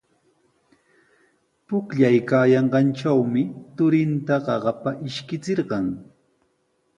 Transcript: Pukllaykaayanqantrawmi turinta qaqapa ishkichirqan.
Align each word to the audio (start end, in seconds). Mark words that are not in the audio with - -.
Pukllaykaayanqantrawmi 1.67 3.43
turinta 3.77 4.35
qaqapa 4.47 4.89
ishkichirqan. 5.11 5.85